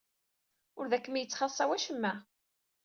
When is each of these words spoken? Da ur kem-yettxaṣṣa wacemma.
Da 0.75 0.79
ur 0.79 0.87
kem-yettxaṣṣa 1.03 1.65
wacemma. 1.69 2.13